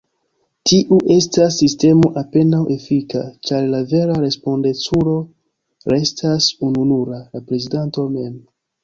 Tiu 0.69 0.95
estas 1.15 1.57
sistemo 1.63 2.07
apenaŭ 2.21 2.61
efika, 2.75 3.21
ĉar 3.49 3.67
la 3.73 3.81
vera 3.91 4.15
respondeculo 4.23 5.13
restas 5.95 6.49
ununura: 6.71 7.21
la 7.37 7.43
prezidanto 7.53 8.09
mem. 8.17 8.35